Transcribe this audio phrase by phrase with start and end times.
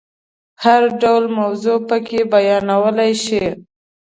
[0.63, 3.45] هر ډول موضوع پکې بیانولای شي.